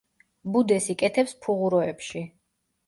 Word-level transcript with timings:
ბუდეს 0.55 0.89
იკეთებს 0.95 1.37
ფუღუროებში. 1.45 2.29